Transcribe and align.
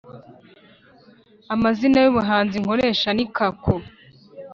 amazina 1.53 1.97
y’ubuhanzi 2.01 2.55
nkoresha 2.63 3.09
ni 3.13 3.25
kakoo 3.35 3.83